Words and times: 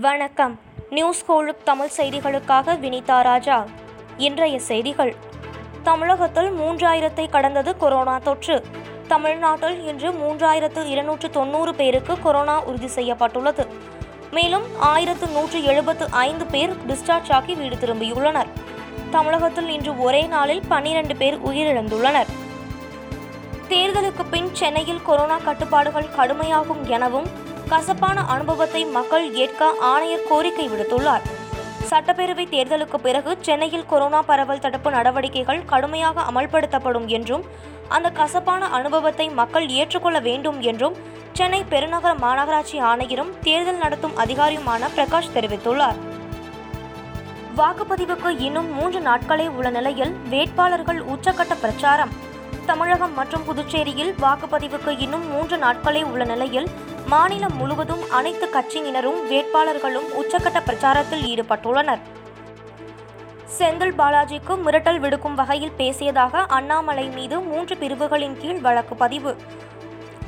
வணக்கம். 0.00 0.60
நியூஸ் 0.90 1.24
கோழுக் 1.28 1.62
தமிழ் 1.64 1.90
செய்திகளுக்காக 1.96 2.78
வினிதா 2.78 3.22
ராஜா. 3.22 3.64
இன்றைய 4.16 4.60
செய்திகள். 4.60 5.16
தமிழகத்தில் 5.82 6.50
மூன்றாயிரத்தை 6.50 7.30
கடந்தது 7.30 7.76
கொரோனா 7.76 8.18
தொற்று. 8.18 8.64
தமிழ்நாட்டில் 9.08 9.86
இன்று 9.86 10.10
மூன்றாயிரத்து 10.10 10.84
இருநூற்று 10.84 11.30
தொண்ணூறு 11.30 11.74
பேருக்கு 11.74 12.20
கொரோனா 12.20 12.62
உறுதி 12.62 12.86
செய்யப்பட்டுள்ளது. 12.86 13.66
மேலும் 14.30 14.64
ஆயிரத்து 14.78 15.26
நூற்று 15.26 15.64
எழுபத்து 15.64 16.08
ஐந்து 16.10 16.46
பேர் 16.46 16.76
டிஸ்சார்ஜ் 16.86 17.32
ஆகி 17.32 17.54
வீடு 17.54 17.76
திரும்பியுள்ளனர். 17.76 18.48
தமிழகத்தில் 19.10 19.68
இன்று 19.68 20.00
ஒரே 20.00 20.22
நாளில் 20.22 20.62
பன்னிரண்டு 20.68 21.16
பேர் 21.16 21.40
உயிரிழந்துள்ளனர். 21.40 22.26
தேர்தலுக்கு 23.68 24.24
பின் 24.30 24.54
சென்னையில் 24.54 25.02
கொரோனா 25.02 25.38
கட்டுப்பாடுகள் 25.38 26.14
கடுமையாகும் 26.16 26.86
எனவும் 26.86 27.43
கசப்பான 27.68 28.20
அனுபவத்தை 28.24 28.84
மக்கள் 28.84 29.34
ஏற்க 29.34 29.70
ஆணையர் 29.80 30.26
கோரிக்கை 30.28 30.68
விடுத்துள்ளார். 30.68 31.24
சட்டப்பேரவை 31.90 32.44
தேர்தலுக்கு 32.54 32.98
பிறகு 33.02 33.38
சென்னையில் 33.40 33.86
கொரோனா 33.86 34.22
பரவல் 34.22 34.60
தடுப்பு 34.60 34.90
நடவடிக்கைகள் 34.90 35.64
கடுமையாக 35.64 36.24
அமல்படுத்தப்படும் 36.32 37.06
என்றும் 37.06 37.44
அந்த 37.88 38.10
கசப்பான 38.10 38.68
அனுபவத்தை 38.68 39.30
மக்கள் 39.30 39.68
ஏற்றுக்கொள்ள 39.68 40.18
வேண்டும் 40.18 40.60
என்றும் 40.60 40.96
சென்னை 41.32 41.64
பெருநகர 41.64 42.12
மாநகராட்சி 42.14 42.76
ஆணையரும் 42.90 43.32
தேர்தல் 43.42 43.78
நடத்தும் 43.78 44.16
அதிகாரியுமான 44.16 44.88
பிரகாஷ் 44.96 45.34
தெரிவித்துள்ளார். 45.34 45.98
வாக்குப்பதிவுக்கு 47.56 48.30
இன்னும் 48.38 48.72
மூன்று 48.72 49.00
நாட்களே 49.00 49.48
உள்ள 49.48 49.70
நிலையில் 49.70 50.14
வேட்பாளர்கள் 50.30 51.02
உச்சக்கட்ட 51.04 51.54
பிரச்சாரம். 51.60 52.14
தமிழகம் 52.66 53.14
மற்றும் 53.14 53.44
புதுச்சேரியில் 53.44 54.14
வாக்குப்பதிவுக்கு 54.22 54.98
இன்னும் 54.98 55.28
மூன்று 55.28 55.56
நாட்களே 55.56 56.02
உள்ள 56.02 56.24
நிலையில் 56.24 56.68
மாநிலம் 57.12 57.56
முழுவதும் 57.56 58.02
அனைத்து 58.10 58.46
கட்சியினரும் 58.52 59.18
வேட்பாளர்களும் 59.30 60.06
உச்சக்கட்ட 60.20 60.58
பிரச்சாரத்தில் 60.68 61.24
ஈடுபட்டுள்ளனர். 61.30 62.02
செந்தில் 63.58 63.94
பாலாஜிக்கு 63.98 64.54
மிரட்டல் 64.66 65.00
விடுக்கும் 65.00 65.34
வகையில் 65.34 65.74
பேசியதாக 65.78 66.44
அண்ணாமலை 66.58 67.06
மீது 67.08 67.40
மூன்று 67.40 67.76
பிரிவுகளின் 67.76 68.36
கீழ் 68.40 68.60
வழக்கு 68.60 68.94
பதிவு. 68.94 69.36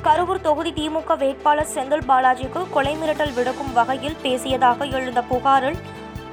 கரூர் 0.03 0.41
தொகுதி 0.41 0.71
திமுக 0.71 1.17
வேட்பாளர் 1.17 1.71
செந்தில் 1.75 2.07
பாலாஜிக்கு 2.07 2.63
கொலை 2.69 2.95
மிரட்டல் 2.95 3.33
விடுக்கும் 3.33 3.73
வகையில் 3.73 4.17
பேசியதாக 4.23 4.89
எழுந்த 4.91 5.21
புகாரில் 5.21 5.79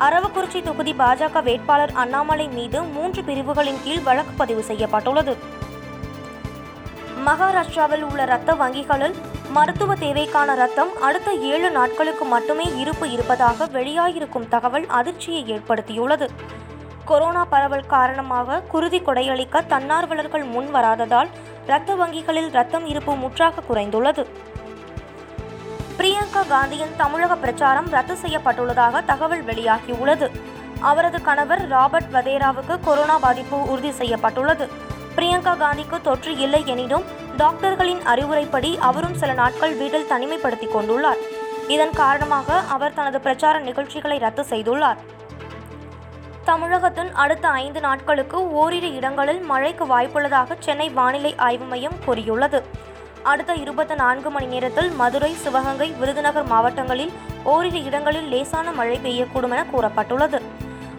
அரவக்குறிச்சி 0.06 0.62
தொகுதி 0.62 0.92
பாஜக 0.92 1.42
வேட்பாளர் 1.42 1.92
அண்ணாமலை 1.92 2.48
மீது 2.48 2.82
மூன்று 2.82 3.22
பிரிவுகளின் 3.22 3.82
கீழ் 3.84 4.02
வழக்கு 4.02 4.34
பதிவு 4.36 4.62
செய்யப்பட்டுள்ளது. 4.62 5.36
மகாராஷ்டிராவில் 7.26 8.04
உள்ள 8.10 8.22
இரத்த 8.22 8.52
வங்கிகளில் 8.54 9.16
மருத்துவ 9.54 9.94
தேவைக்கான 9.94 10.54
ரத்தம் 10.60 10.92
அடுத்த 11.00 11.32
ஏழு 11.32 11.70
நாட்களுக்கு 11.70 12.24
மட்டுமே 12.24 12.66
இருப்பு 12.76 13.06
இருப்பதாக 13.10 13.66
வெளியாகிருக்கும் 13.66 14.46
தகவல் 14.48 14.86
அதிர்ச்சியை 14.98 15.42
ஏற்படுத்தியுள்ளது. 15.54 16.26
கொரோனா 17.04 17.42
பரவல் 17.44 17.86
காரணமாக 17.86 18.60
குருதி 18.72 19.00
கொடையளிக்க 19.00 19.62
தன்னார்வலர்கள் 19.72 20.46
முன் 20.54 20.70
வராததால் 20.74 21.30
இரத்த 21.66 21.94
வங்கிகளில் 21.94 22.50
ரத்தம் 22.50 22.86
இருப்பு 22.86 23.14
முற்றாக 23.16 23.62
குறைந்துள்ளது. 23.68 24.24
பிரியங்கா 25.98 26.42
காந்தியின் 26.48 26.96
தமிழக 26.96 27.36
பிரச்சாரம் 27.36 27.90
ரத்து 27.96 28.16
செய்யப்பட்டுள்ளதாக 28.22 29.04
தகவல் 29.04 29.44
வெளியாகியுள்ளது. 29.44 30.28
அவரது 30.80 31.22
கணவர் 31.22 31.68
ராபர்ட் 31.68 32.10
வதேராவுக்கு 32.12 32.76
கொரோனா 32.84 33.18
பாதிப்பு 33.18 33.58
உறுதி 33.72 33.90
செய்யப்பட்டுள்ளது. 33.90 34.66
பிரியங்கா 35.16 35.52
காந்திக்கு 35.56 36.00
தொற்று 36.00 36.36
இல்லை 36.36 36.62
எனினும் 36.66 37.04
டாக்டர்களின் 37.36 38.00
அறிவுரைப்படி 38.06 38.78
அவரும் 38.78 39.14
சில 39.14 39.32
நாட்கள் 39.32 39.74
வீட்டில் 39.74 40.08
தனிமைப்படுத்திக் 40.10 40.74
கொண்டுள்ளார். 40.74 41.20
இதன் 41.68 41.90
காரணமாக 41.90 42.58
அவர் 42.68 42.94
தனது 42.94 43.20
பிரச்சார 43.20 43.58
நிகழ்ச்சிகளை 43.58 44.18
ரத்து 44.18 44.42
செய்துள்ளார். 44.42 44.96
தமிழகத்தின் 46.44 47.12
அடுத்த 47.12 47.48
ஐந்து 47.48 47.80
நாட்களுக்கு 47.80 48.52
ஓரிரு 48.52 48.94
இடங்களில் 48.94 49.40
மழைக்கு 49.40 49.84
வாய்ப்புள்ளதாக 49.84 50.56
சென்னை 50.58 50.88
வானிலை 50.88 51.34
ஆய்வு 51.36 51.64
மையம் 51.64 51.98
கூறியுள்ளது. 52.04 52.64
அடுத்த 53.22 53.54
இருபத்தி 53.54 53.94
நான்கு 53.94 54.30
மணி 54.30 54.46
நேரத்தில் 54.46 54.90
மதுரை 54.90 55.32
சிவகங்கை 55.34 55.92
விருதுநகர் 55.92 56.46
மாவட்டங்களில் 56.46 57.12
ஓரிரு 57.44 57.82
இடங்களில் 57.82 58.28
லேசான 58.28 58.72
மழை 58.72 58.98
பெய்யக்கூடும் 59.04 59.54
என 59.56 59.64
கூறப்பட்டுள்ளது. 59.72 60.40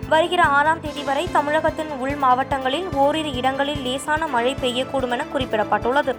வருகிற 0.10 0.44
ஆறாம் 0.44 0.82
தேதி 0.82 1.04
வரை 1.04 1.28
தமிழகத்தின் 1.32 1.92
உள் 2.00 2.16
மாவட்டங்களில் 2.16 2.88
ஓரிரு 2.94 3.32
இடங்களில் 3.34 3.82
லேசான 3.82 4.28
மழை 4.28 4.56
பெய்யக்கூடும் 4.62 5.12
என 5.12 5.26
குறிப்பிடப்பட்டுள்ளது. 5.34 6.14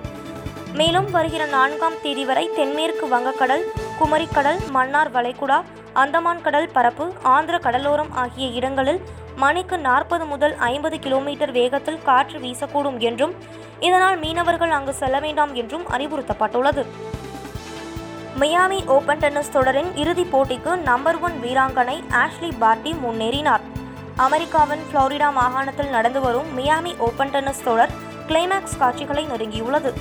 மேலும் 0.75 1.11
வருகிற 1.11 1.47
நான்காம் 1.47 2.01
தேதி 2.03 2.25
வரை 2.25 2.51
தென்மேற்கு 2.57 3.07
வங்கக்கடல் 3.09 3.65
குமரிக்கடல் 4.01 4.61
மன்னார் 4.71 5.13
வளைகுடா 5.13 5.59
அந்தமான் 5.93 6.43
கடல் 6.43 6.69
பரப்பு 6.69 7.13
ஆந்திர 7.23 7.59
கடலோரம் 7.59 8.13
ஆகிய 8.13 8.49
இடங்களில் 8.49 9.01
மணிக்கு 9.37 9.79
நாற்பது 9.79 10.25
முதல் 10.25 10.57
ஐம்பது 10.57 10.99
கிலோமீட்டர் 10.99 11.53
வேகத்தில் 11.53 12.03
காற்று 12.03 12.39
வீசக்கூடும் 12.39 12.99
என்றும் 12.99 13.35
இதனால் 13.81 14.19
மீனவர்கள் 14.19 14.71
அங்கு 14.71 14.95
செல்ல 14.95 15.21
வேண்டாம் 15.21 15.55
என்றும் 15.55 15.89
அறிவுறுத்தப்பட்டுள்ளது. 15.89 16.85
மியாமி 18.41 18.79
ஓபன் 18.95 19.21
டென்னிஸ் 19.21 19.53
தொடரின் 19.53 19.89
இறுதிப் 20.01 20.33
போட்டிக்கு 20.33 20.73
நம்பர் 20.89 21.19
ஒன் 21.27 21.37
வீராங்கனை 21.45 21.95
ஆஷ்லி 22.23 22.51
பார்ட்டி 22.63 22.91
முன்னேறினார். 23.05 23.63
அமெரிக்காவின் 24.25 24.83
புளோரிடா 24.89 25.29
மாகாணத்தில் 25.39 25.95
நடந்து 25.95 26.21
வரும் 26.25 26.51
மியாமி 26.59 26.93
ஓபன் 27.07 27.33
டென்னிஸ் 27.35 27.63
தொடர் 27.69 27.95
கிளைமேக்ஸ் 28.29 28.77
காட்சிகளை 28.83 29.25
நெருங்கியுள்ளது. 29.33 29.93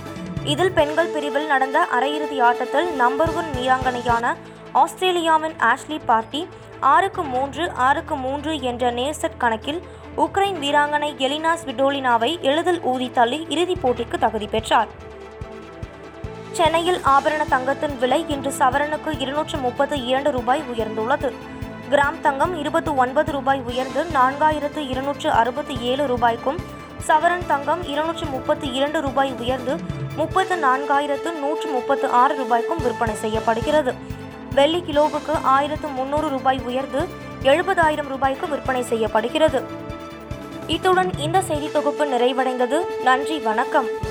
இதில் 0.54 0.74
பெண்கள் 0.80 1.14
பிரிவில் 1.16 1.48
நடந்த 1.54 1.88
அரையிறுதி 2.00 2.40
ஆட்டத்தில் 2.50 2.90
நம்பர் 3.04 3.34
ஒன் 3.42 3.50
வீராங்கனையான 3.58 4.36
ஆஸ்திரேலியாவின் 4.84 5.58
ஆஷ்லி 5.72 6.00
பார்ட்டி 6.12 6.44
ஆறுக்கு 6.94 7.24
மூன்று 7.34 7.66
ஆறுக்கு 7.88 8.18
மூன்று 8.26 8.54
என்ற 8.72 8.92
நேர்செட் 9.00 9.42
கணக்கில் 9.46 9.82
உக்ரைன் 10.26 10.62
வீராங்கனை 10.66 11.12
எலினா 11.28 11.56
ஸ்விடோலினாவை 11.64 12.34
எளிதில் 12.52 12.84
ஊதி 12.94 13.10
தள்ளி 13.20 13.42
இறுதிப் 13.56 13.84
போட்டிக்கு 13.86 14.18
தகுதி 14.18 14.48
பெற்றார். 14.48 14.92
சென்னையில் 16.58 17.00
ஆபரண 17.14 17.48
தங்கத்தின் 17.50 17.98
விலை 18.00 18.26
இன்று 18.28 18.54
சவரனுக்கு 18.60 19.22
இருநூற்று 19.22 19.58
முப்பத்து 19.58 20.06
இரண்டு 20.06 20.32
ரூபாய் 20.32 20.64
உயர்ந்துள்ளது. 20.72 21.34
கிராம் 21.92 22.22
தங்கம் 22.22 22.58
இருபத்து 22.60 22.96
ஒன்பது 22.96 23.32
ரூபாய் 23.32 23.62
உயர்ந்து 23.62 24.04
நான்காயிரத்து 24.04 24.90
இருநூற்று 24.90 25.32
அறுபத்தி 25.32 25.78
ஏழு 25.80 26.08
ரூபாய்க்கும் 26.08 26.58
சவரன் 27.08 27.46
தங்கம் 27.48 27.84
இருநூற்று 27.84 28.26
முப்பத்து 28.26 28.74
இரண்டு 28.74 29.02
ரூபாய் 29.02 29.34
உயர்ந்து 29.40 29.76
முப்பத்து 30.16 30.56
நான்காயிரத்து 30.56 31.40
நூற்று 31.40 31.70
முப்பத்து 31.70 32.08
ஆறு 32.10 32.36
ரூபாய்க்கும் 32.36 32.84
விற்பனை 32.84 33.16
செய்யப்படுகிறது. 33.16 33.94
வெள்ளி 34.54 34.84
கிலோவுக்கு 34.88 35.36
ஆயிரத்து 35.44 35.88
முன்னூறு 35.88 36.30
ரூபாய் 36.30 36.62
உயர்ந்து 36.66 37.04
எழுபதாயிரம் 37.44 38.08
ரூபாய்க்கு 38.08 38.48
விற்பனை 38.48 38.84
செய்யப்படுகிறது. 38.84 39.62
இத்துடன் 40.68 41.12
இந்த 41.18 41.42
செய்தி 41.42 41.72
தொகுப்பு 41.72 42.06
நிறைவடைந்தது. 42.06 43.02
நன்றி 43.04 43.40
வணக்கம். 43.40 44.05